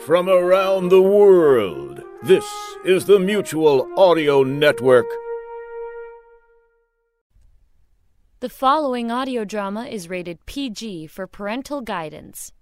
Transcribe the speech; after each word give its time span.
from 0.00 0.28
around 0.28 0.88
the 0.90 1.00
world. 1.00 2.02
This 2.22 2.44
is 2.84 3.06
the 3.06 3.18
Mutual 3.18 3.88
Audio 3.96 4.42
Network. 4.42 5.06
The 8.40 8.48
following 8.48 9.10
audio 9.10 9.44
drama 9.44 9.86
is 9.86 10.10
rated 10.10 10.44
PG 10.46 11.06
for 11.06 11.26
parental 11.26 11.80
guidance. 11.80 12.52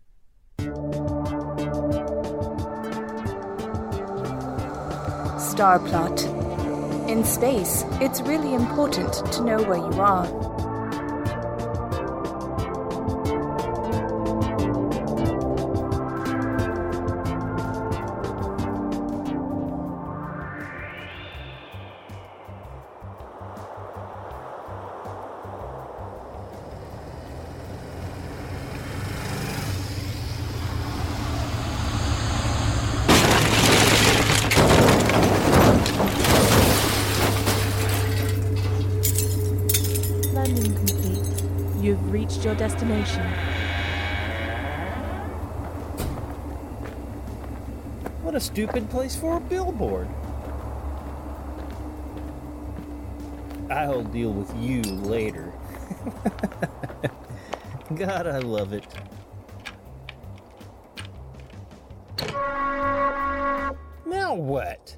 Star 5.39 5.81
plot. 5.81 6.25
In 7.09 7.25
space, 7.25 7.85
it's 8.01 8.21
really 8.23 8.55
important 8.55 9.13
to 9.33 9.45
know 9.45 9.63
where 9.63 9.79
you 9.79 10.01
are. 10.01 10.54
Your 42.55 42.69
destination. 42.69 43.23
What 48.23 48.35
a 48.35 48.41
stupid 48.41 48.89
place 48.91 49.17
for 49.17 49.37
a 49.37 49.41
billboard. 49.41 50.09
I'll 53.71 54.03
deal 54.03 54.33
with 54.33 54.55
you 54.57 54.83
later. 54.83 55.53
God, 57.95 58.27
I 58.27 58.39
love 58.39 58.73
it. 58.73 58.87
Now 64.07 64.35
what? 64.35 64.95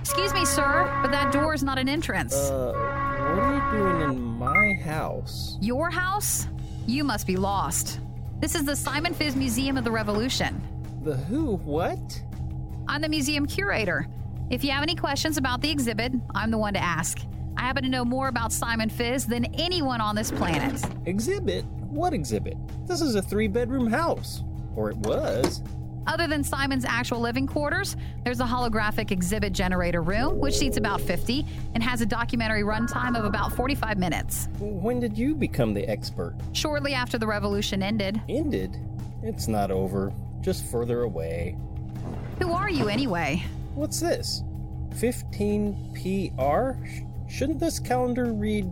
Excuse 0.00 0.34
me, 0.34 0.44
sir, 0.44 0.98
but 1.02 1.10
that 1.10 1.32
door 1.32 1.54
is 1.54 1.62
not 1.62 1.78
an 1.78 1.88
entrance. 1.88 2.34
Uh, 2.34 2.89
what 3.30 3.38
are 3.38 3.54
you 3.54 3.78
doing 3.78 4.00
in 4.10 4.18
my 4.38 4.72
house? 4.74 5.56
Your 5.60 5.90
house? 5.90 6.48
You 6.86 7.04
must 7.04 7.26
be 7.26 7.36
lost. 7.36 8.00
This 8.40 8.54
is 8.54 8.64
the 8.64 8.74
Simon 8.74 9.14
Fizz 9.14 9.36
Museum 9.36 9.76
of 9.76 9.84
the 9.84 9.90
Revolution. 9.90 10.60
The 11.02 11.16
who? 11.16 11.56
What? 11.56 12.22
I'm 12.88 13.00
the 13.00 13.08
museum 13.08 13.46
curator. 13.46 14.08
If 14.50 14.64
you 14.64 14.72
have 14.72 14.82
any 14.82 14.96
questions 14.96 15.36
about 15.36 15.60
the 15.60 15.70
exhibit, 15.70 16.12
I'm 16.34 16.50
the 16.50 16.58
one 16.58 16.74
to 16.74 16.82
ask. 16.82 17.20
I 17.56 17.60
happen 17.62 17.84
to 17.84 17.88
know 17.88 18.04
more 18.04 18.28
about 18.28 18.52
Simon 18.52 18.88
Fizz 18.88 19.26
than 19.26 19.44
anyone 19.54 20.00
on 20.00 20.16
this 20.16 20.32
planet. 20.32 20.82
Exhibit? 21.06 21.64
What 21.66 22.12
exhibit? 22.12 22.56
This 22.86 23.00
is 23.00 23.14
a 23.14 23.22
three 23.22 23.48
bedroom 23.48 23.86
house. 23.86 24.42
Or 24.74 24.90
it 24.90 24.96
was. 24.96 25.62
Other 26.10 26.26
than 26.26 26.42
Simon's 26.42 26.84
actual 26.84 27.20
living 27.20 27.46
quarters, 27.46 27.96
there's 28.24 28.40
a 28.40 28.44
holographic 28.44 29.12
exhibit 29.12 29.52
generator 29.52 30.02
room, 30.02 30.40
which 30.40 30.58
seats 30.58 30.76
about 30.76 31.00
50 31.00 31.46
and 31.74 31.84
has 31.84 32.00
a 32.00 32.06
documentary 32.06 32.64
runtime 32.64 33.16
of 33.16 33.24
about 33.24 33.52
45 33.52 33.96
minutes. 33.96 34.48
When 34.58 34.98
did 34.98 35.16
you 35.16 35.36
become 35.36 35.72
the 35.72 35.88
expert? 35.88 36.34
Shortly 36.52 36.94
after 36.94 37.16
the 37.16 37.28
revolution 37.28 37.80
ended. 37.80 38.20
Ended? 38.28 38.76
It's 39.22 39.46
not 39.46 39.70
over. 39.70 40.12
Just 40.40 40.68
further 40.68 41.02
away. 41.02 41.56
Who 42.42 42.50
are 42.54 42.68
you 42.68 42.88
anyway? 42.88 43.44
What's 43.76 44.00
this? 44.00 44.42
15 44.96 45.92
PR? 45.94 46.72
Shouldn't 47.28 47.60
this 47.60 47.78
calendar 47.78 48.32
read 48.32 48.64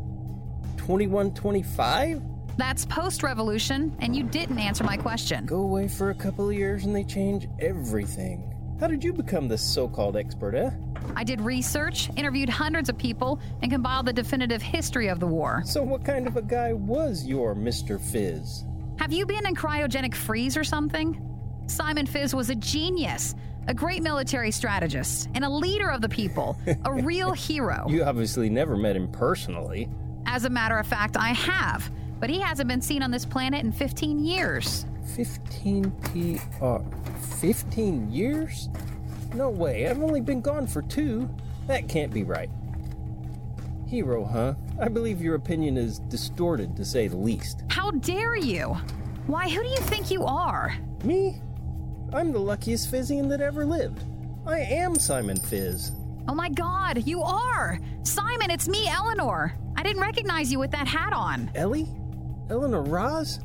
2125? 0.77 2.21
That's 2.59 2.85
post 2.85 3.23
revolution, 3.23 3.97
and 4.01 4.17
you 4.17 4.25
didn't 4.25 4.59
answer 4.59 4.83
my 4.83 4.97
question. 4.97 5.47
Go 5.47 5.61
away 5.61 5.87
for 5.87 6.11
a 6.11 6.15
couple 6.15 6.51
of 6.51 6.57
years 6.57 6.85
and 6.85 6.95
they 6.95 7.05
change 7.05 7.49
everything. 7.61 8.53
How 8.81 8.89
did 8.89 9.03
you 9.05 9.13
become 9.13 9.47
this 9.47 9.63
so 9.63 9.89
called 9.89 10.17
expert, 10.17 10.57
eh? 10.57 10.71
I 11.15 11.23
did 11.23 11.41
research, 11.41 12.11
interviewed 12.17 12.49
hundreds 12.49 12.89
of 12.89 12.99
people, 12.99 13.41
and 13.63 13.71
compiled 13.71 14.07
the 14.07 14.13
definitive 14.13 14.61
history 14.61 15.07
of 15.07 15.21
the 15.21 15.27
war. 15.27 15.63
So, 15.65 15.85
what 15.85 16.05
kind 16.05 16.27
of 16.27 16.37
a 16.37 16.43
guy 16.43 16.73
was 16.73 17.25
your 17.25 17.55
Mr. 17.55 18.01
Fizz? 18.01 18.65
Have 18.99 19.13
you 19.13 19.25
been 19.25 19.47
in 19.47 19.55
cryogenic 19.55 20.15
freeze 20.15 20.57
or 20.57 20.65
something? 20.65 21.25
Simon 21.69 22.07
Fizz 22.07 22.35
was 22.35 22.51
a 22.51 22.57
genius, 22.57 23.37
a 23.69 23.75
great 23.75 24.03
military 24.03 24.51
strategist, 24.51 25.29
and 25.35 25.45
a 25.45 25.49
leader 25.49 25.91
of 25.91 26.01
the 26.01 26.09
people, 26.09 26.59
a 26.85 26.93
real 27.05 27.33
hero. 27.33 27.87
You 27.89 28.03
obviously 28.03 28.51
never 28.51 28.77
met 28.77 28.97
him 28.97 29.11
personally. 29.13 29.89
As 30.27 30.45
a 30.45 30.51
matter 30.51 30.77
of 30.77 30.87
fact, 30.87 31.17
I 31.17 31.29
have, 31.29 31.91
but 32.21 32.31
he 32.31 32.41
hasn't 32.41 32.69
been 32.69 32.81
seen 32.81 33.03
on 33.03 33.11
this 33.11 33.25
planet 33.25 33.65
in 33.65 33.73
15 33.73 34.19
years. 34.25 34.87
15 35.17 35.91
PR. 35.91 36.65
Uh, 36.65 36.79
15 37.41 38.11
years? 38.11 38.69
No 39.35 39.51
way, 39.51 39.89
I've 39.89 40.03
only 40.03 40.21
been 40.21 40.41
gone 40.41 40.67
for 40.67 40.83
two. 40.83 41.29
That 41.67 41.89
can't 41.89 42.13
be 42.13 42.25
right. 42.25 42.51
Hero, 43.87 44.25
huh? 44.25 44.55
I 44.81 44.89
believe 44.89 45.23
your 45.23 45.35
opinion 45.35 45.77
is 45.77 45.99
distorted, 45.99 46.77
to 46.77 46.85
say 46.85 47.09
the 47.09 47.17
least. 47.17 47.63
How 47.71 47.91
dare 47.91 48.37
you? 48.37 48.77
Why, 49.27 49.49
who 49.49 49.63
do 49.63 49.69
you 49.69 49.79
think 49.79 50.11
you 50.11 50.25
are? 50.25 50.77
Me? 51.05 51.41
I'm 52.13 52.33
the 52.33 52.39
luckiest 52.39 52.91
Fizzian 52.91 53.29
that 53.29 53.41
ever 53.41 53.65
lived. 53.67 54.03
I 54.47 54.61
am 54.61 54.99
Simon 54.99 55.37
Fizz. 55.37 55.93
Oh 56.27 56.35
my 56.35 56.49
god, 56.49 57.07
you 57.07 57.23
are! 57.23 57.79
Simon, 58.03 58.51
it's 58.51 58.69
me, 58.69 58.89
Eleanor. 58.89 59.55
I 59.77 59.83
didn't 59.83 60.03
recognize 60.03 60.51
you 60.51 60.59
with 60.59 60.71
that 60.73 60.87
hat 60.87 61.13
on. 61.13 61.51
Ellie? 61.55 61.89
Eleanor 62.51 62.83
Roz? 62.83 63.41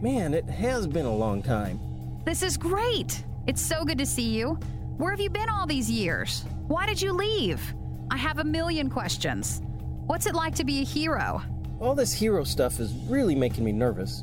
Man, 0.00 0.34
it 0.34 0.44
has 0.44 0.86
been 0.86 1.04
a 1.04 1.14
long 1.14 1.42
time. 1.42 1.80
This 2.24 2.44
is 2.44 2.56
great. 2.56 3.24
It's 3.48 3.60
so 3.60 3.84
good 3.84 3.98
to 3.98 4.06
see 4.06 4.28
you. 4.30 4.58
Where 4.98 5.10
have 5.10 5.20
you 5.20 5.30
been 5.30 5.48
all 5.48 5.66
these 5.66 5.90
years? 5.90 6.44
Why 6.68 6.86
did 6.86 7.02
you 7.02 7.12
leave? 7.12 7.60
I 8.08 8.16
have 8.16 8.38
a 8.38 8.44
million 8.44 8.88
questions. 8.88 9.62
What's 10.06 10.26
it 10.26 10.34
like 10.36 10.54
to 10.56 10.64
be 10.64 10.80
a 10.80 10.84
hero? 10.84 11.42
All 11.80 11.96
this 11.96 12.12
hero 12.12 12.44
stuff 12.44 12.78
is 12.78 12.92
really 13.08 13.34
making 13.34 13.64
me 13.64 13.72
nervous. 13.72 14.22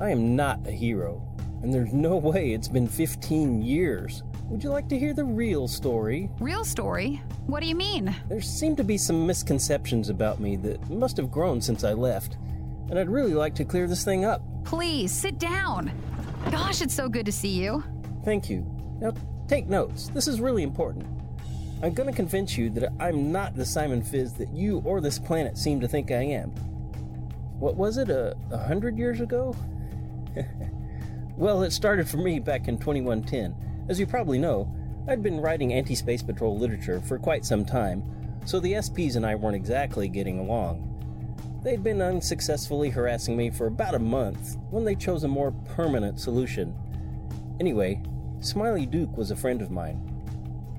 I 0.00 0.10
am 0.10 0.34
not 0.34 0.66
a 0.66 0.72
hero, 0.72 1.22
and 1.62 1.72
there's 1.72 1.92
no 1.92 2.16
way 2.16 2.52
it's 2.52 2.68
been 2.68 2.88
15 2.88 3.62
years. 3.62 4.24
Would 4.48 4.64
you 4.64 4.70
like 4.70 4.88
to 4.88 4.98
hear 4.98 5.14
the 5.14 5.24
real 5.24 5.68
story? 5.68 6.28
Real 6.40 6.64
story? 6.64 7.22
What 7.46 7.60
do 7.60 7.68
you 7.68 7.76
mean? 7.76 8.14
There 8.28 8.40
seem 8.40 8.74
to 8.76 8.84
be 8.84 8.98
some 8.98 9.26
misconceptions 9.26 10.08
about 10.08 10.40
me 10.40 10.56
that 10.56 10.90
must 10.90 11.16
have 11.18 11.30
grown 11.30 11.60
since 11.60 11.84
I 11.84 11.92
left, 11.92 12.36
and 12.92 12.98
I'd 12.98 13.08
really 13.08 13.32
like 13.32 13.54
to 13.54 13.64
clear 13.64 13.86
this 13.86 14.04
thing 14.04 14.26
up. 14.26 14.42
Please, 14.64 15.12
sit 15.12 15.38
down. 15.38 15.90
Gosh, 16.50 16.82
it's 16.82 16.92
so 16.92 17.08
good 17.08 17.24
to 17.24 17.32
see 17.32 17.48
you. 17.48 17.82
Thank 18.22 18.50
you. 18.50 18.66
Now, 19.00 19.14
take 19.48 19.66
notes. 19.66 20.10
This 20.12 20.28
is 20.28 20.42
really 20.42 20.62
important. 20.62 21.06
I'm 21.82 21.94
going 21.94 22.10
to 22.10 22.14
convince 22.14 22.58
you 22.58 22.68
that 22.68 22.92
I'm 23.00 23.32
not 23.32 23.56
the 23.56 23.64
Simon 23.64 24.02
Fizz 24.02 24.34
that 24.34 24.52
you 24.52 24.82
or 24.84 25.00
this 25.00 25.18
planet 25.18 25.56
seem 25.56 25.80
to 25.80 25.88
think 25.88 26.10
I 26.10 26.22
am. 26.22 26.50
What 27.58 27.76
was 27.76 27.96
it, 27.96 28.10
a, 28.10 28.36
a 28.50 28.58
hundred 28.58 28.98
years 28.98 29.22
ago? 29.22 29.56
well, 31.38 31.62
it 31.62 31.70
started 31.70 32.06
for 32.06 32.18
me 32.18 32.40
back 32.40 32.68
in 32.68 32.76
2110. 32.76 33.86
As 33.88 33.98
you 33.98 34.06
probably 34.06 34.38
know, 34.38 34.70
I'd 35.08 35.22
been 35.22 35.40
writing 35.40 35.72
anti 35.72 35.94
space 35.94 36.22
patrol 36.22 36.58
literature 36.58 37.00
for 37.00 37.18
quite 37.18 37.46
some 37.46 37.64
time, 37.64 38.02
so 38.44 38.60
the 38.60 38.74
SPs 38.74 39.16
and 39.16 39.24
I 39.24 39.34
weren't 39.34 39.56
exactly 39.56 40.08
getting 40.08 40.38
along. 40.38 40.91
They'd 41.62 41.84
been 41.84 42.02
unsuccessfully 42.02 42.90
harassing 42.90 43.36
me 43.36 43.48
for 43.48 43.68
about 43.68 43.94
a 43.94 44.00
month 44.00 44.56
when 44.70 44.84
they 44.84 44.96
chose 44.96 45.22
a 45.22 45.28
more 45.28 45.52
permanent 45.76 46.18
solution. 46.18 46.74
Anyway, 47.60 48.02
Smiley 48.40 48.84
Duke 48.84 49.16
was 49.16 49.30
a 49.30 49.36
friend 49.36 49.62
of 49.62 49.70
mine. 49.70 50.08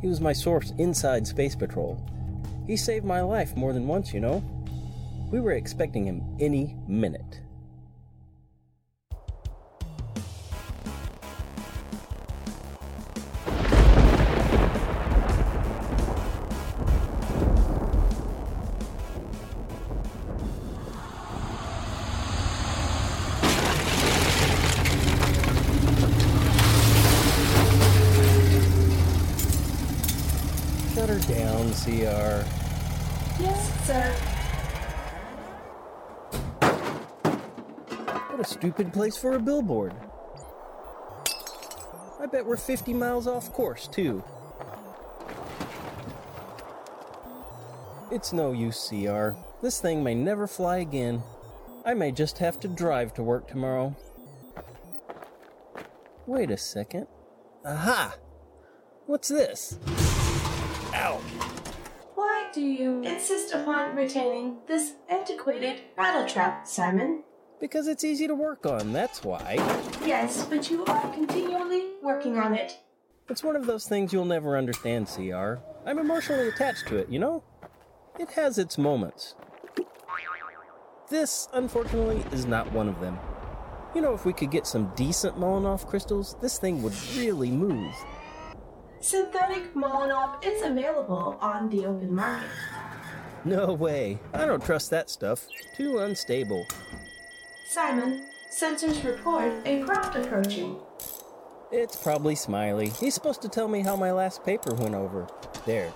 He 0.01 0.09
was 0.09 0.19
my 0.19 0.33
source 0.33 0.74
inside 0.77 1.25
Space 1.25 1.56
Patrol. 1.56 1.97
He 2.68 2.75
saved 2.75 3.06
my 3.06 3.21
life 3.21 3.56
more 3.56 3.71
than 3.71 3.88
once, 3.88 4.13
you 4.13 4.19
know. 4.19 4.44
We 5.31 5.39
were 5.39 5.53
expecting 5.53 6.06
him 6.06 6.21
any 6.41 6.75
minute. 6.85 7.39
Her 31.13 31.33
down, 31.33 31.71
CR. 31.74 32.44
Yes, 33.39 33.86
sir. 33.86 34.12
What 38.30 38.39
a 38.39 38.44
stupid 38.44 38.92
place 38.92 39.15
for 39.15 39.36
a 39.36 39.39
billboard. 39.39 39.94
I 42.19 42.25
bet 42.25 42.45
we're 42.45 42.57
50 42.57 42.94
miles 42.94 43.27
off 43.27 43.51
course, 43.54 43.88
too. 43.88 44.24
It's 48.12 48.33
no 48.33 48.51
use, 48.51 48.89
CR. 48.89 49.31
This 49.62 49.80
thing 49.80 50.04
may 50.04 50.16
never 50.16 50.48
fly 50.48 50.77
again. 50.77 51.21
I 51.86 51.94
may 51.94 52.12
just 52.12 52.39
have 52.39 52.59
to 52.62 52.68
drive 52.68 53.13
to 53.16 53.24
work 53.24 53.48
tomorrow. 53.48 53.95
Wait 56.25 56.50
a 56.50 56.57
second. 56.57 57.07
Aha! 57.66 58.16
What's 59.06 59.27
this? 59.27 59.77
Ow! 60.94 61.19
Why 62.16 62.50
do 62.54 62.62
you 62.62 63.01
insist 63.01 63.54
upon 63.54 63.95
retaining 63.95 64.57
this 64.68 64.94
antiquated 65.10 65.81
rattle 65.98 66.28
trap, 66.28 66.68
Simon? 66.68 67.24
Because 67.60 67.88
it's 67.88 68.04
easy 68.04 68.28
to 68.28 68.36
work 68.36 68.66
on, 68.66 68.94
that's 68.94 69.24
why. 69.24 69.56
Yes, 70.06 70.45
but 70.45 70.69
you 70.69 70.86
are 70.86 71.13
continually 71.13 71.92
working 72.01 72.38
on 72.38 72.54
it. 72.54 72.78
It's 73.30 73.44
one 73.44 73.56
of 73.56 73.66
those 73.66 73.88
things 73.88 74.13
you'll 74.13 74.25
never 74.25 74.57
understand, 74.57 75.07
CR. 75.07 75.56
I'm 75.86 75.98
emotionally 75.98 76.50
attached 76.50 76.88
to 76.90 76.98
it, 76.98 77.10
you 77.10 77.19
know? 77.19 77.44
It 78.19 78.30
has 78.31 78.57
its 78.57 78.78
moments. 78.78 79.36
This, 81.10 81.48
unfortunately, 81.54 82.24
is 82.31 82.45
not 82.45 82.72
one 82.72 82.88
of 82.88 83.00
them. 83.00 83.18
You 83.95 84.01
know, 84.01 84.13
if 84.13 84.25
we 84.25 84.34
could 84.34 84.51
get 84.51 84.68
some 84.68 84.92
decent 84.95 85.40
Molotov 85.40 85.88
crystals, 85.88 86.36
this 86.42 86.57
thing 86.57 86.84
would 86.84 86.94
really 87.16 87.50
move. 87.50 87.94
Synthetic 89.03 89.73
Molotov 89.75 90.41
is 90.45 90.61
available 90.61 91.38
on 91.41 91.69
the 91.69 91.85
open 91.85 92.15
market. 92.15 92.47
No 93.44 93.73
way. 93.73 94.17
I 94.33 94.45
don't 94.45 94.63
trust 94.63 94.91
that 94.91 95.09
stuff. 95.09 95.45
Too 95.75 96.00
unstable. 96.00 96.65
Simon, 97.67 98.25
sensors 98.50 99.03
report 99.03 99.51
a 99.65 99.81
craft 99.83 100.15
approaching. 100.15 100.77
It's 101.69 101.97
probably 101.97 102.35
Smiley. 102.35 102.91
He's 102.91 103.13
supposed 103.13 103.41
to 103.41 103.50
tell 103.50 103.67
me 103.67 103.81
how 103.81 103.97
my 103.97 104.13
last 104.13 104.45
paper 104.45 104.73
went 104.73 104.95
over. 104.95 105.27
There. 105.65 105.91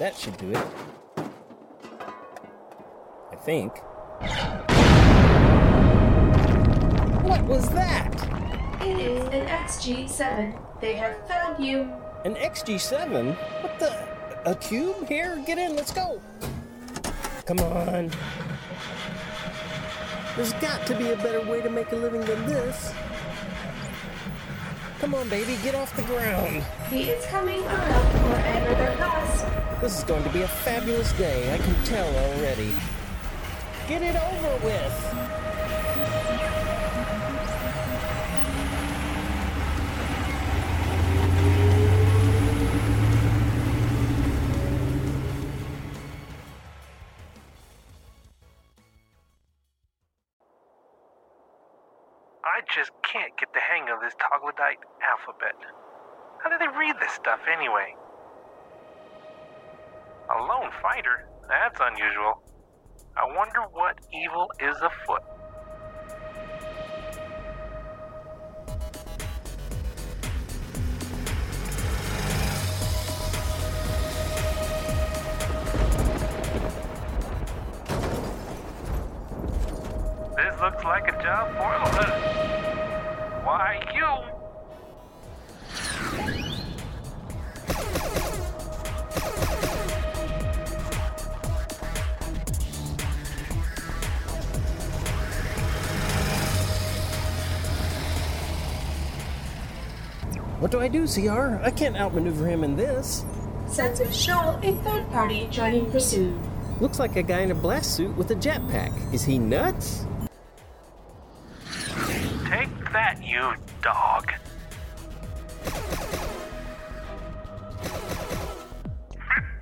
That 0.00 0.16
should 0.16 0.36
do 0.36 0.50
it. 0.50 0.66
I 3.30 3.36
think. 3.36 3.78
What 7.22 7.44
was 7.44 7.68
that? 7.68 8.12
It 8.82 8.98
is 8.98 9.22
an 9.28 9.46
XG7. 9.46 10.80
They 10.80 10.94
have 10.94 11.24
found 11.28 11.64
you. 11.64 11.92
An 12.24 12.34
XG7? 12.34 13.36
What 13.62 13.78
the? 13.78 14.08
A 14.44 14.54
cube? 14.56 15.06
Here, 15.06 15.42
get 15.46 15.56
in, 15.56 15.76
let's 15.76 15.92
go. 15.92 16.20
Come 17.46 17.60
on. 17.60 18.10
There's 20.34 20.52
got 20.54 20.84
to 20.86 20.96
be 20.96 21.10
a 21.10 21.16
better 21.16 21.40
way 21.48 21.60
to 21.62 21.70
make 21.70 21.92
a 21.92 21.96
living 21.96 22.22
than 22.22 22.46
this. 22.46 22.92
Come 24.98 25.14
on, 25.14 25.28
baby, 25.28 25.56
get 25.62 25.76
off 25.76 25.94
the 25.94 26.02
ground. 26.02 26.64
He 26.90 27.04
is 27.04 27.24
coming 27.26 27.62
around 27.62 28.10
for 28.10 28.34
another 28.34 28.96
pass. 28.96 29.80
This 29.80 29.98
is 29.98 30.04
going 30.04 30.24
to 30.24 30.30
be 30.30 30.42
a 30.42 30.48
fabulous 30.48 31.12
day, 31.12 31.54
I 31.54 31.58
can 31.58 31.74
tell 31.84 32.08
already. 32.08 32.72
Get 33.86 34.02
it 34.02 34.16
over 34.16 34.66
with. 34.66 35.37
Just 52.78 52.92
can't 53.02 53.36
get 53.36 53.52
the 53.52 53.58
hang 53.58 53.90
of 53.90 54.00
this 54.00 54.14
troglodyte 54.20 54.78
alphabet. 55.02 55.58
How 56.38 56.48
do 56.48 56.56
they 56.58 56.68
read 56.78 56.94
this 57.00 57.10
stuff 57.10 57.40
anyway? 57.52 57.96
A 60.30 60.38
lone 60.40 60.70
fighter? 60.80 61.26
That's 61.48 61.80
unusual. 61.80 62.40
I 63.16 63.24
wonder 63.34 63.62
what 63.72 63.98
evil 64.14 64.48
is 64.60 64.76
afoot. 64.76 65.22
This 80.36 80.60
looks 80.60 80.84
like 80.84 81.08
a 81.08 81.20
job 81.20 81.48
for 81.56 81.87
do 100.78 100.84
I 100.84 100.88
do, 100.88 101.06
CR? 101.08 101.56
I 101.62 101.70
can't 101.72 101.96
outmaneuver 101.96 102.46
him 102.46 102.62
in 102.62 102.76
this. 102.76 103.24
Sensors 103.66 104.12
show 104.12 104.60
a 104.62 104.72
third 104.84 105.10
party 105.10 105.48
joining 105.50 105.90
pursuit. 105.90 106.38
Looks 106.80 107.00
like 107.00 107.16
a 107.16 107.22
guy 107.22 107.40
in 107.40 107.50
a 107.50 107.54
blast 107.54 107.96
suit 107.96 108.16
with 108.16 108.30
a 108.30 108.36
jetpack. 108.36 108.92
Is 109.12 109.24
he 109.24 109.38
nuts? 109.38 110.06
Take 112.48 112.70
that, 112.92 113.18
you 113.22 113.54
dog. 113.82 114.32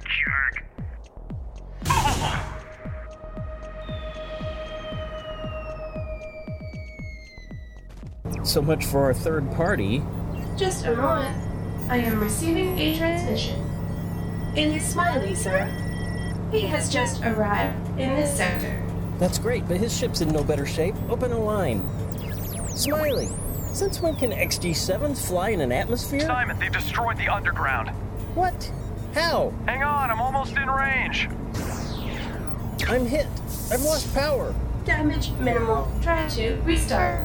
Jerk. 0.05 0.65
So 8.45 8.61
much 8.61 8.85
for 8.85 9.03
our 9.03 9.15
third 9.15 9.51
party. 9.53 10.03
Just 10.57 10.87
a 10.87 10.97
moment. 10.97 11.37
I 11.91 11.99
am 11.99 12.19
receiving 12.19 12.79
a 12.79 12.97
transmission. 12.97 13.61
It 14.57 14.69
is 14.69 14.83
Smiley, 14.89 15.35
sir. 15.35 15.67
He 16.51 16.63
has 16.63 16.91
just 16.91 17.23
arrived 17.23 17.77
in 17.99 18.17
this 18.17 18.35
sector. 18.35 18.83
That's 19.19 19.39
great, 19.39 19.69
but 19.69 19.77
his 19.77 19.95
ship's 19.95 20.23
in 20.23 20.31
no 20.31 20.43
better 20.43 20.65
shape. 20.65 20.95
Open 21.11 21.31
a 21.33 21.39
line. 21.39 21.87
Smiley, 22.71 23.29
since 23.75 24.01
when 24.01 24.17
can 24.17 24.31
XG7s 24.31 25.27
fly 25.27 25.51
in 25.51 25.61
an 25.61 25.73
atmosphere? 25.73 26.21
Simon, 26.21 26.59
they've 26.59 26.73
destroyed 26.73 27.19
the 27.19 27.29
underground. 27.29 27.91
What? 28.35 28.73
How? 29.13 29.53
Hang 29.67 29.83
on, 29.83 30.11
I'm 30.11 30.23
almost 30.23 30.57
in 30.57 30.71
range. 30.71 31.29
I'm 32.89 33.05
hit. 33.05 33.27
I've 33.71 33.83
lost 33.83 34.15
power. 34.15 34.55
Damage 34.87 35.33
minimal. 35.33 35.87
Try 36.01 36.27
to 36.29 36.55
restart. 36.63 37.23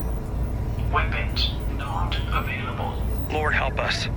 Weapons 0.92 1.52
not 1.78 2.16
available. 2.34 3.01
Lord 3.32 3.54
help 3.54 3.80
us. 3.80 4.08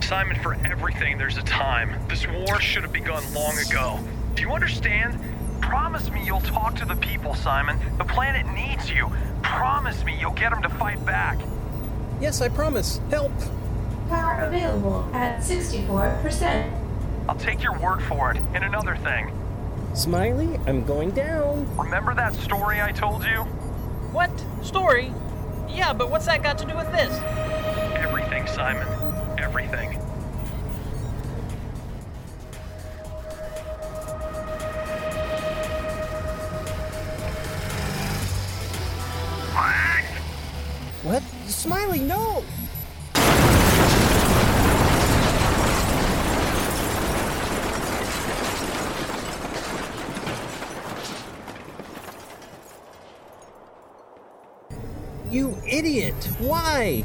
Simon, 0.00 0.36
for 0.42 0.54
everything, 0.66 1.18
there's 1.18 1.38
a 1.38 1.42
time. 1.42 1.96
This 2.08 2.26
war 2.26 2.60
should 2.60 2.82
have 2.82 2.92
begun 2.92 3.22
long 3.32 3.56
ago. 3.58 4.00
Do 4.34 4.42
you 4.42 4.50
understand? 4.50 5.18
Promise 5.62 6.10
me 6.10 6.24
you'll 6.24 6.40
talk 6.40 6.74
to 6.76 6.84
the 6.84 6.96
people, 6.96 7.34
Simon. 7.34 7.78
The 7.96 8.04
planet 8.04 8.44
needs 8.52 8.90
you. 8.90 9.10
Promise 9.42 10.04
me 10.04 10.18
you'll 10.18 10.32
get 10.32 10.50
them 10.50 10.62
to 10.62 10.68
fight 10.68 11.04
back. 11.06 11.38
Yes, 12.20 12.40
I 12.40 12.48
promise. 12.48 13.00
Help. 13.08 13.32
Power 14.08 14.40
available 14.40 15.08
at 15.12 15.40
64%. 15.40 16.70
I'll 17.28 17.36
take 17.36 17.62
your 17.62 17.78
word 17.78 18.02
for 18.02 18.32
it. 18.32 18.38
And 18.52 18.64
another 18.64 18.96
thing. 18.96 19.32
Smiley, 19.94 20.58
I'm 20.66 20.84
going 20.84 21.12
down. 21.12 21.68
Remember 21.76 22.14
that 22.14 22.34
story 22.34 22.82
I 22.82 22.90
told 22.90 23.24
you? 23.24 23.44
What? 24.12 24.30
Story? 24.62 25.12
Yeah, 25.68 25.92
but 25.92 26.10
what's 26.10 26.26
that 26.26 26.42
got 26.42 26.58
to 26.58 26.66
do 26.66 26.76
with 26.76 26.90
this? 26.92 27.16
Simon. 28.46 28.86
Everything. 29.38 29.98
What? 41.04 41.22
Smiley, 41.46 42.00
no! 42.00 42.42
You 55.30 55.58
idiot! 55.66 56.14
Why? 56.38 57.04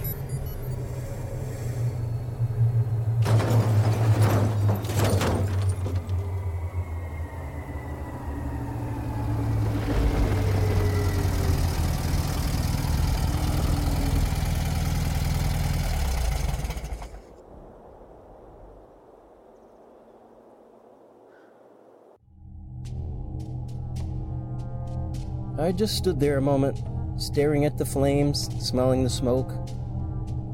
I 25.59 25.73
just 25.73 25.97
stood 25.97 26.21
there 26.21 26.37
a 26.37 26.41
moment, 26.41 26.81
staring 27.17 27.65
at 27.65 27.77
the 27.77 27.85
flames, 27.85 28.47
smelling 28.65 29.03
the 29.03 29.09
smoke. 29.09 29.51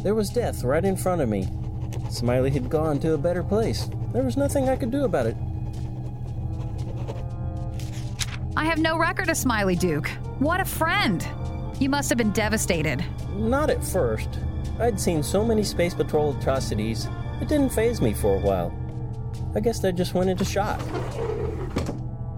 There 0.02 0.16
was 0.16 0.32
death 0.32 0.64
right 0.64 0.84
in 0.84 0.98
front 0.98 1.22
of 1.22 1.30
me. 1.30 1.48
Smiley 2.10 2.50
had 2.50 2.72
gone 2.72 2.98
to 3.02 3.14
a 3.14 3.18
better 3.18 3.44
place. 3.44 3.88
There 4.14 4.24
was 4.24 4.36
nothing 4.36 4.68
I 4.68 4.76
could 4.76 4.90
do 4.90 5.04
about 5.04 5.28
it. 5.28 5.38
I 8.58 8.66
have 8.66 8.80
no 8.80 8.98
record 8.98 9.30
of 9.30 9.38
Smiley 9.38 9.76
Duke. 9.76 10.10
What 10.40 10.60
a 10.60 10.66
friend! 10.66 11.28
You 11.80 11.90
must 11.90 12.10
have 12.10 12.18
been 12.18 12.32
devastated. 12.32 13.06
Not 13.36 13.70
at 13.70 13.84
first. 13.84 14.30
I'd 14.80 15.00
seen 15.00 15.22
so 15.22 15.46
many 15.46 15.64
Space 15.64 15.94
Patrol 15.94 16.36
atrocities, 16.36 17.08
it 17.42 17.48
didn't 17.48 17.70
faze 17.70 18.02
me 18.02 18.14
for 18.14 18.38
a 18.38 18.40
while. 18.40 18.74
I 19.54 19.60
guess 19.60 19.86
I 19.86 19.92
just 19.92 20.16
went 20.16 20.32
into 20.32 20.46
shock. 20.46 20.82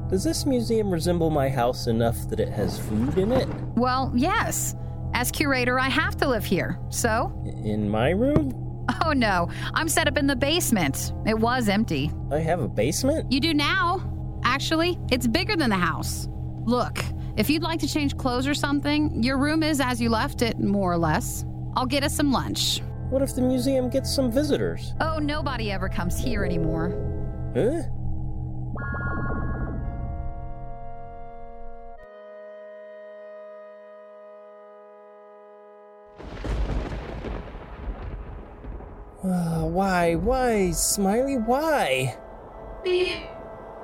Does 0.10 0.24
this 0.24 0.46
museum 0.46 0.90
resemble 0.90 1.30
my 1.30 1.50
house 1.50 1.88
enough 1.88 2.30
that 2.30 2.40
it 2.40 2.50
has 2.50 2.80
food 2.80 3.18
in 3.18 3.32
it? 3.34 3.48
Well, 3.76 4.12
yes. 4.16 4.76
As 5.14 5.32
curator, 5.32 5.80
I 5.80 5.90
have 5.90 6.16
to 6.18 6.28
live 6.28 6.46
here. 6.46 6.80
So? 6.90 7.34
In 7.64 7.90
my 7.90 8.12
room? 8.12 8.64
Oh 9.04 9.12
no, 9.12 9.50
I'm 9.74 9.90
set 9.90 10.08
up 10.08 10.18
in 10.18 10.28
the 10.28 10.36
basement. 10.36 11.12
It 11.26 11.38
was 11.38 11.68
empty. 11.68 12.10
I 12.32 12.40
have 12.40 12.62
a 12.62 12.70
basement? 12.70 13.30
You 13.30 13.42
do 13.42 13.54
now. 13.54 14.02
Actually, 14.46 14.98
it's 15.12 15.28
bigger 15.28 15.58
than 15.58 15.70
the 15.70 15.78
house. 15.78 16.30
Look, 16.64 17.04
if 17.36 17.50
you'd 17.50 17.64
like 17.64 17.80
to 17.82 17.88
change 17.88 18.16
clothes 18.16 18.48
or 18.48 18.54
something, 18.54 19.22
your 19.22 19.38
room 19.38 19.62
is 19.62 19.82
as 19.82 20.00
you 20.00 20.10
left 20.10 20.42
it, 20.42 20.58
more 20.60 20.94
or 20.94 20.98
less. 20.98 21.46
I'll 21.76 21.86
get 21.86 22.04
us 22.04 22.16
some 22.16 22.32
lunch. 22.32 22.82
What 23.10 23.22
if 23.22 23.36
the 23.36 23.42
museum 23.42 23.90
gets 23.90 24.14
some 24.14 24.32
visitors? 24.32 24.94
Oh, 25.02 25.20
nobody 25.20 25.70
ever 25.70 25.90
comes 25.90 26.18
here 26.18 26.46
anymore. 26.46 26.90
Huh? 27.56 27.82
Uh, 39.28 39.66
why, 39.66 40.16
why, 40.16 40.72
Smiley, 40.72 41.36
why? 41.36 42.16
Beep. 42.84 43.18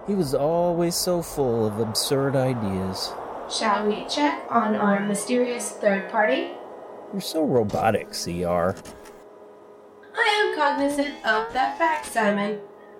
He 0.07 0.15
was 0.15 0.33
always 0.33 0.95
so 0.95 1.21
full 1.21 1.65
of 1.65 1.79
absurd 1.79 2.35
ideas. 2.35 3.13
Shall 3.49 3.85
we 3.85 4.05
check 4.07 4.45
on 4.49 4.75
our 4.75 5.01
mysterious 5.01 5.71
third 5.71 6.09
party? 6.09 6.51
You're 7.11 7.21
so 7.21 7.43
robotic, 7.43 8.11
CR. 8.11 8.75
I 10.15 10.27
am 10.39 10.55
cognizant 10.55 11.15
of 11.25 11.51
that 11.53 11.77
fact, 11.77 12.05
Simon, 12.05 12.59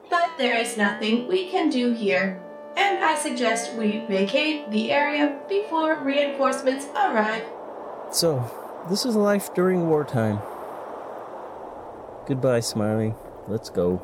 but 0.09 0.31
there 0.37 0.57
is 0.57 0.75
nothing 0.75 1.27
we 1.27 1.49
can 1.49 1.69
do 1.69 1.93
here, 1.93 2.41
and 2.75 3.03
I 3.03 3.15
suggest 3.15 3.73
we 3.75 4.05
vacate 4.07 4.69
the 4.69 4.91
area 4.91 5.39
before 5.47 5.95
reinforcements 6.03 6.87
arrive. 6.95 7.43
So, 8.11 8.43
this 8.89 9.05
is 9.05 9.15
life 9.15 9.53
during 9.53 9.87
wartime. 9.87 10.39
Goodbye, 12.25 12.61
Smiley. 12.61 13.13
Let's 13.49 13.69
go. 13.69 14.01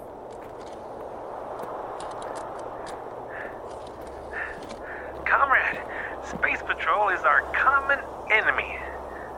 Comrade, 5.26 5.80
Space 6.26 6.62
Patrol 6.62 7.10
is 7.10 7.22
our 7.22 7.42
common 7.54 8.00
enemy. 8.30 8.78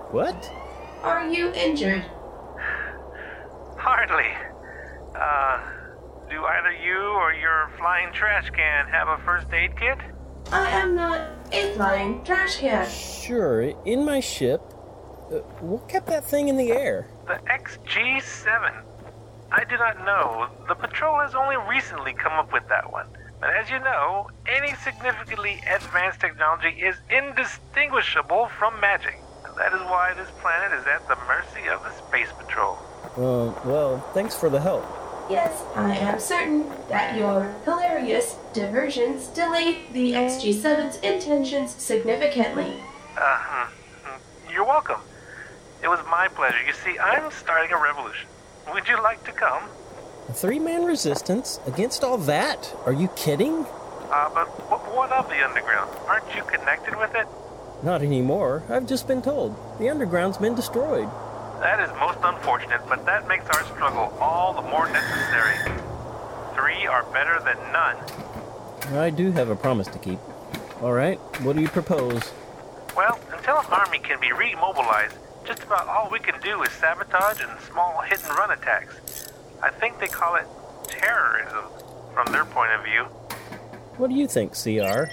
What? 0.09 0.51
Are 1.03 1.27
you 1.29 1.51
injured? 1.53 2.03
Hardly. 3.77 4.31
Uh, 5.15 5.59
do 6.29 6.43
either 6.43 6.71
you 6.71 6.97
or 6.97 7.33
your 7.33 7.69
flying 7.77 8.11
trash 8.13 8.49
can 8.49 8.87
have 8.87 9.07
a 9.07 9.17
first 9.23 9.47
aid 9.53 9.77
kit? 9.77 9.99
I 10.51 10.71
am 10.71 10.95
not 10.95 11.29
a 11.51 11.73
flying 11.75 12.23
trash 12.23 12.57
can. 12.57 12.89
Sure, 12.89 13.61
in 13.85 14.03
my 14.03 14.19
ship. 14.19 14.61
Uh, 15.31 15.37
what 15.61 15.87
kept 15.87 16.07
that 16.07 16.25
thing 16.25 16.49
in 16.49 16.57
the 16.57 16.71
air? 16.71 17.07
The 17.31 17.37
XG7. 17.49 18.83
I 19.53 19.63
do 19.63 19.77
not 19.77 20.03
know. 20.03 20.49
The 20.67 20.75
patrol 20.75 21.17
has 21.21 21.33
only 21.33 21.55
recently 21.55 22.11
come 22.11 22.33
up 22.33 22.51
with 22.51 22.67
that 22.67 22.91
one. 22.91 23.07
But 23.39 23.51
as 23.51 23.69
you 23.69 23.79
know, 23.79 24.29
any 24.49 24.75
significantly 24.83 25.61
advanced 25.73 26.19
technology 26.19 26.75
is 26.81 26.97
indistinguishable 27.09 28.47
from 28.59 28.77
magic. 28.81 29.21
That 29.55 29.71
is 29.71 29.79
why 29.83 30.13
this 30.13 30.29
planet 30.41 30.77
is 30.77 30.85
at 30.87 31.07
the 31.07 31.15
mercy 31.25 31.69
of 31.69 31.81
the 31.83 31.91
Space 32.05 32.33
Patrol. 32.37 32.77
Uh, 33.15 33.53
well, 33.63 33.99
thanks 34.13 34.35
for 34.35 34.49
the 34.49 34.59
help. 34.59 34.83
Yes, 35.29 35.63
I 35.73 35.95
am 35.95 36.19
certain 36.19 36.69
that 36.89 37.17
your 37.17 37.55
hilarious 37.63 38.35
diversions 38.51 39.27
delayed 39.27 39.93
the 39.93 40.11
XG7's 40.11 40.97
intentions 40.97 41.71
significantly. 41.75 42.73
Uh, 43.17 43.21
you're 43.21 43.21
welcome. 43.21 43.50
It 45.83 45.87
was 45.87 45.99
my 46.09 46.27
pleasure. 46.27 46.63
You 46.65 46.73
see, 46.73 46.97
I'm 46.99 47.31
starting 47.31 47.71
a 47.71 47.81
revolution. 47.81 48.27
Would 48.73 48.87
you 48.87 49.01
like 49.01 49.23
to 49.25 49.31
come? 49.31 49.63
A 50.29 50.33
three 50.33 50.59
man 50.59 50.85
resistance 50.85 51.59
against 51.65 52.03
all 52.03 52.17
that? 52.19 52.73
Are 52.85 52.93
you 52.93 53.07
kidding? 53.15 53.65
Uh, 54.11 54.29
but 54.33 54.45
wh- 54.69 54.95
what 54.95 55.11
of 55.11 55.27
the 55.29 55.43
underground? 55.45 55.89
Aren't 56.07 56.35
you 56.35 56.43
connected 56.43 56.95
with 56.97 57.13
it? 57.15 57.27
Not 57.83 58.01
anymore. 58.03 58.63
I've 58.69 58.85
just 58.85 59.07
been 59.07 59.21
told. 59.21 59.55
The 59.79 59.89
underground's 59.89 60.37
been 60.37 60.53
destroyed. 60.53 61.09
That 61.59 61.79
is 61.79 61.89
most 61.99 62.19
unfortunate, 62.23 62.81
but 62.87 63.05
that 63.05 63.27
makes 63.27 63.45
our 63.45 63.63
struggle 63.65 64.15
all 64.19 64.53
the 64.53 64.61
more 64.61 64.87
necessary. 64.89 65.57
Three 66.55 66.85
are 66.85 67.03
better 67.11 67.39
than 67.43 67.57
none. 67.71 67.97
I 68.97 69.09
do 69.09 69.31
have 69.31 69.49
a 69.49 69.55
promise 69.55 69.87
to 69.87 69.99
keep. 69.99 70.19
All 70.81 70.93
right, 70.93 71.17
what 71.41 71.55
do 71.55 71.61
you 71.61 71.67
propose? 71.67 72.31
Well, 72.95 73.19
until 73.31 73.59
an 73.59 73.65
army 73.67 73.99
can 73.99 74.19
be 74.19 74.29
remobilized, 74.29 75.13
just 75.45 75.63
about 75.63 75.87
all 75.87 76.09
we 76.11 76.19
can 76.19 76.39
do 76.41 76.63
is 76.63 76.71
sabotage 76.71 77.41
and 77.41 77.59
small 77.61 78.01
hit 78.01 78.21
and 78.27 78.37
run 78.37 78.51
attacks. 78.51 79.29
I 79.61 79.69
think 79.69 79.99
they 79.99 80.07
call 80.07 80.35
it 80.35 80.45
terrorism 80.87 81.65
from 82.13 82.31
their 82.31 82.45
point 82.45 82.71
of 82.71 82.83
view. 82.83 83.03
What 83.97 84.09
do 84.09 84.15
you 84.15 84.27
think, 84.27 84.53
CR? 84.53 85.05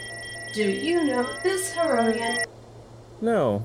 Do 0.54 0.62
you 0.62 1.04
know 1.04 1.28
this 1.42 1.72
Heronian? 1.72 2.46
No. 3.20 3.64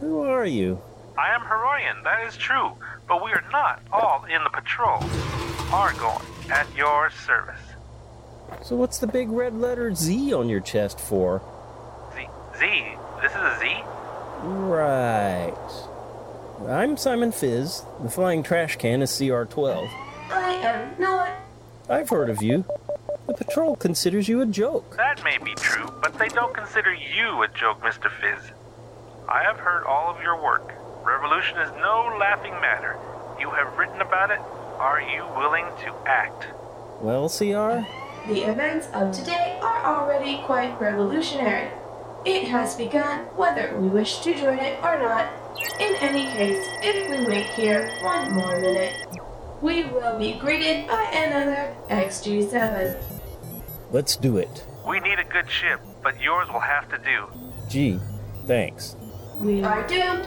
Who 0.00 0.22
are 0.22 0.46
you? 0.46 0.80
I 1.16 1.34
am 1.34 1.40
Herorian, 1.40 2.02
that 2.04 2.26
is 2.26 2.36
true, 2.36 2.72
but 3.08 3.24
we 3.24 3.32
are 3.32 3.44
not 3.50 3.82
all 3.92 4.24
in 4.24 4.42
the 4.44 4.50
patrol. 4.50 5.02
Argon, 5.72 6.22
at 6.50 6.66
your 6.76 7.10
service. 7.10 7.60
So 8.62 8.76
what's 8.76 8.98
the 8.98 9.06
big 9.06 9.28
red 9.28 9.54
letter 9.54 9.94
Z 9.94 10.32
on 10.32 10.48
your 10.48 10.60
chest 10.60 11.00
for? 11.00 11.42
Z, 12.14 12.26
Z, 12.58 12.96
this 13.20 13.32
is 13.32 13.38
a 13.38 13.58
Z? 13.60 13.84
Right. 14.42 15.54
I'm 16.66 16.96
Simon 16.96 17.32
Fizz. 17.32 17.82
The 18.02 18.10
flying 18.10 18.42
trash 18.42 18.76
can 18.76 19.02
is 19.02 19.10
CR12. 19.10 19.90
I 20.30 20.52
am 20.54 20.94
not. 20.98 21.30
I've 21.88 22.08
heard 22.08 22.30
of 22.30 22.42
you. 22.42 22.64
The 23.26 23.34
patrol 23.34 23.74
considers 23.76 24.28
you 24.28 24.40
a 24.40 24.46
joke. 24.46 24.96
That 24.96 25.22
may 25.24 25.38
be 25.38 25.54
true, 25.54 25.92
but 26.02 26.18
they 26.18 26.28
don't 26.28 26.54
consider 26.54 26.94
you 26.94 27.42
a 27.42 27.48
joke, 27.48 27.80
Mr. 27.82 28.10
Fizz. 28.10 28.52
I 29.28 29.42
have 29.42 29.58
heard 29.58 29.84
all 29.84 30.14
of 30.14 30.22
your 30.22 30.40
work. 30.40 30.72
Revolution 31.04 31.58
is 31.58 31.70
no 31.72 32.16
laughing 32.18 32.52
matter. 32.60 32.96
You 33.40 33.50
have 33.50 33.76
written 33.76 34.00
about 34.00 34.30
it. 34.30 34.40
Are 34.78 35.00
you 35.00 35.26
willing 35.36 35.66
to 35.84 35.94
act? 36.06 36.46
Well, 37.00 37.28
CR? 37.28 37.84
The 38.30 38.50
events 38.50 38.88
of 38.94 39.12
today 39.12 39.58
are 39.62 39.84
already 39.84 40.42
quite 40.44 40.80
revolutionary. 40.80 41.70
It 42.28 42.46
has 42.48 42.76
begun 42.76 43.20
whether 43.36 43.74
we 43.78 43.88
wish 43.88 44.18
to 44.18 44.34
join 44.34 44.58
it 44.58 44.78
or 44.84 44.98
not. 45.00 45.32
In 45.80 45.94
any 45.94 46.26
case, 46.26 46.62
if 46.82 47.08
we 47.08 47.26
wait 47.26 47.46
here 47.46 47.90
one 48.02 48.34
more 48.34 48.60
minute, 48.60 49.06
we 49.62 49.84
will 49.84 50.18
be 50.18 50.34
greeted 50.34 50.86
by 50.86 51.04
another 51.04 51.74
XG7. 51.88 53.02
Let's 53.92 54.14
do 54.14 54.36
it. 54.36 54.66
We 54.86 55.00
need 55.00 55.18
a 55.18 55.24
good 55.24 55.50
ship, 55.50 55.80
but 56.02 56.20
yours 56.20 56.48
will 56.48 56.60
have 56.60 56.86
to 56.90 56.98
do. 56.98 57.28
Gee, 57.66 57.98
thanks. 58.44 58.94
We 59.38 59.64
are 59.64 59.86
doomed. 59.86 60.24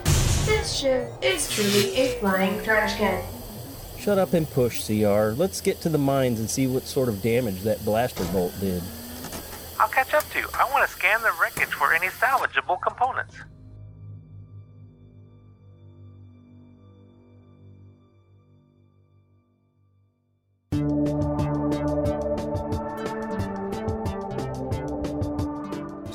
This 0.48 0.74
ship 0.74 1.14
is 1.22 1.52
truly 1.52 1.96
a 1.98 2.20
flying 2.20 2.64
trash 2.64 2.96
can. 2.96 3.24
Shut 4.00 4.18
up 4.18 4.34
and 4.34 4.50
push, 4.50 4.88
CR. 4.88 5.38
Let's 5.38 5.62
get 5.62 5.80
to 5.82 5.90
the 5.90 6.00
mines 6.00 6.40
and 6.40 6.50
see 6.50 6.66
what 6.66 6.88
sort 6.88 7.10
of 7.10 7.22
damage 7.22 7.62
that 7.62 7.86
blaster 7.86 8.26
bolt 8.34 8.60
did. 8.60 8.82
I'll 9.82 9.90
catch 9.90 10.14
up 10.14 10.30
to 10.30 10.38
you. 10.38 10.48
I 10.54 10.70
want 10.72 10.88
to 10.88 10.96
scan 10.96 11.24
the 11.24 11.32
wreckage 11.42 11.74
for 11.74 11.92
any 11.92 12.06
salvageable 12.10 12.80
components. 12.84 13.36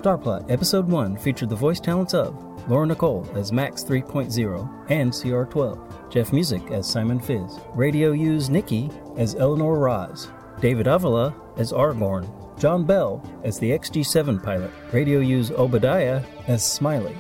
Starplot 0.01 0.49
Episode 0.49 0.87
1 0.87 1.17
featured 1.17 1.49
the 1.49 1.57
voice 1.57 1.81
talents 1.81 2.15
of 2.15 2.41
Laura 2.71 2.87
Nicole 2.87 3.29
as 3.35 3.51
Max 3.51 3.83
3.0 3.83 4.91
and 4.91 5.11
CR12, 5.11 6.13
Jeff 6.13 6.33
Music 6.33 6.63
as 6.71 6.89
Simon 6.89 7.19
Fizz, 7.19 7.59
Radio 7.75 8.13
Use 8.13 8.49
Nikki 8.49 8.91
as 9.17 9.35
Eleanor 9.35 9.77
Roz, 9.81 10.31
David 10.61 10.87
Avila 10.87 11.35
as 11.57 11.73
Argorn, 11.73 12.46
John 12.59 12.85
Bell 12.85 13.23
as 13.45 13.59
the 13.59 13.71
XG7 13.71 14.43
pilot, 14.43 14.71
Radio 14.93 15.21
use 15.21 15.51
Obadiah 15.51 16.23
as 16.47 16.65
Smiley, 16.65 17.17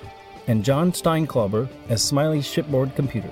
and 0.47 0.64
John 0.64 0.93
Steinklauber 0.93 1.69
as 1.88 2.02
Smiley's 2.02 2.47
shipboard 2.47 2.95
computer. 2.95 3.31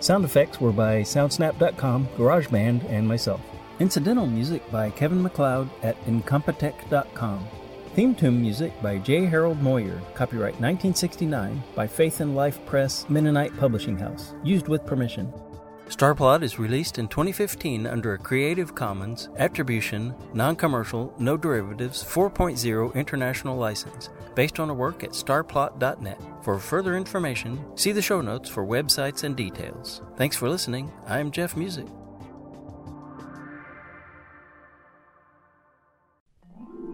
Sound 0.00 0.24
effects 0.24 0.60
were 0.60 0.72
by 0.72 1.02
Soundsnap.com, 1.02 2.08
GarageBand, 2.16 2.88
and 2.90 3.06
myself. 3.06 3.40
Incidental 3.80 4.26
music 4.26 4.68
by 4.70 4.90
Kevin 4.90 5.22
MacLeod 5.22 5.68
at 5.82 6.02
Incompetech.com. 6.06 7.46
Theme 7.94 8.14
tune 8.14 8.40
music 8.40 8.72
by 8.80 8.96
J. 8.98 9.26
Harold 9.26 9.60
Moyer, 9.60 10.00
copyright 10.14 10.54
1969 10.54 11.62
by 11.74 11.86
Faith 11.86 12.20
and 12.20 12.34
Life 12.34 12.64
Press, 12.64 13.04
Mennonite 13.10 13.54
Publishing 13.58 13.98
House, 13.98 14.34
used 14.42 14.68
with 14.68 14.86
permission. 14.86 15.30
Starplot 15.92 16.42
is 16.42 16.58
released 16.58 16.98
in 16.98 17.06
2015 17.06 17.86
under 17.86 18.14
a 18.14 18.18
Creative 18.18 18.74
Commons 18.74 19.28
Attribution, 19.36 20.14
Non 20.32 20.56
Commercial, 20.56 21.14
No 21.18 21.36
Derivatives 21.36 22.02
4.0 22.02 22.94
International 22.94 23.58
License, 23.58 24.08
based 24.34 24.58
on 24.58 24.70
a 24.70 24.74
work 24.74 25.04
at 25.04 25.10
starplot.net. 25.10 26.18
For 26.40 26.58
further 26.58 26.96
information, 26.96 27.62
see 27.76 27.92
the 27.92 28.00
show 28.00 28.22
notes 28.22 28.48
for 28.48 28.64
websites 28.64 29.22
and 29.22 29.36
details. 29.36 30.00
Thanks 30.16 30.34
for 30.34 30.48
listening. 30.48 30.90
I'm 31.06 31.30
Jeff 31.30 31.58
Music. 31.58 31.86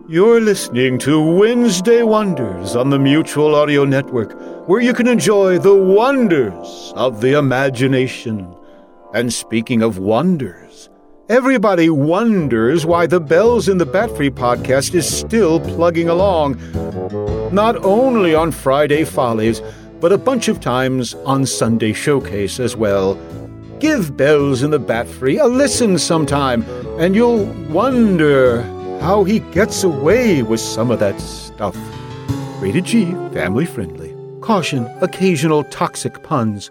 You're 0.09 0.41
listening 0.41 0.99
to 1.01 1.23
Wednesday 1.39 2.03
Wonders 2.03 2.75
on 2.75 2.91
the 2.91 2.99
Mutual 2.99 3.55
Audio 3.55 3.85
Network, 3.85 4.33
where 4.69 4.81
you 4.81 4.93
can 4.93 5.07
enjoy 5.07 5.59
the 5.61 5.77
wonders 5.77 6.93
of 6.97 7.21
the 7.21 7.39
imagination. 7.39 8.58
And 9.15 9.33
speaking 9.33 9.81
of 9.81 9.97
wonders, 9.97 10.91
everybody 11.31 11.89
wonders 11.89 12.85
why 12.85 13.07
the 13.07 13.21
Bells 13.21 13.67
in 13.67 13.79
the 13.79 13.87
Bat 13.87 14.15
Free 14.15 14.29
podcast 14.29 14.95
is 14.95 15.09
still 15.09 15.61
plugging 15.61 16.11
along. 16.11 16.59
Not 17.51 17.83
only 17.85 18.35
on 18.35 18.53
Friday 18.53 19.05
Follies, 19.05 19.63
but 20.01 20.13
a 20.13 20.19
bunch 20.19 20.49
of 20.49 20.61
times 20.61 21.15
on 21.25 21.47
Sunday 21.47 21.95
Showcase 21.95 22.61
as 22.61 22.77
well. 22.77 23.15
Give 23.81 24.15
Bells 24.15 24.63
in 24.63 24.73
the 24.73 24.79
Bat 24.79 25.09
Free 25.09 25.39
a 25.39 25.47
listen 25.47 25.97
sometime, 25.99 26.63
and 26.99 27.15
you'll 27.15 27.47
wonder 27.71 28.63
how 29.01 29.25
he 29.25 29.39
gets 29.39 29.85
away 29.85 30.43
with 30.43 30.61
some 30.61 30.91
of 30.91 30.99
that 30.99 31.19
stuff. 31.19 31.77
Rated 32.61 32.85
G, 32.85 33.13
family 33.33 33.65
friendly. 33.65 34.15
Caution, 34.43 34.85
occasional 35.01 35.65
toxic 35.65 36.23
puns. 36.23 36.71